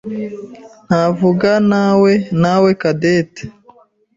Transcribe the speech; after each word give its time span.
ntavuganawe 0.87 2.11
nawe 2.41 2.69
Cadette. 2.81 3.43